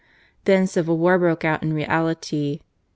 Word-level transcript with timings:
Then 0.45 0.65
civil 0.65 0.97
war 0.97 1.19
broke 1.19 1.45
out 1.45 1.61
in 1.61 1.73
reality. 1.73 2.61